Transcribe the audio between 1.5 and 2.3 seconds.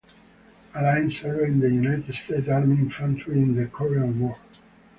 the United